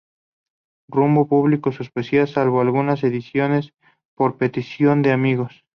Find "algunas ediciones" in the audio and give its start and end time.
2.59-3.75